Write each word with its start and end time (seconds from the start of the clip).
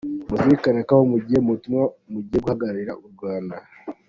Muzirikane 0.29 0.79
ko 0.87 0.91
aho 0.95 1.03
mugiye 1.11 1.39
mu 1.45 1.51
butumwa 1.55 1.83
mugiye 2.11 2.39
guhagararira 2.41 2.93
u 3.05 3.07
Rwanda. 3.13 3.55